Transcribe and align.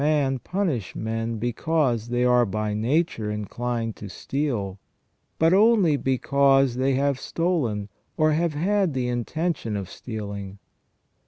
231 0.01 0.31
man 0.33 0.39
punish 0.39 0.95
men 0.95 1.37
because 1.37 2.07
they 2.07 2.25
are 2.25 2.43
by 2.43 2.73
nature 2.73 3.29
inclined 3.29 3.95
to 3.95 4.09
steal, 4.09 4.79
but 5.37 5.53
only 5.53 5.95
because 5.95 6.73
they 6.77 6.95
have 6.95 7.19
stolen 7.19 7.87
or 8.17 8.31
have 8.31 8.55
had 8.55 8.95
the 8.95 9.07
intention 9.07 9.77
of 9.77 9.87
stealing. 9.87 10.57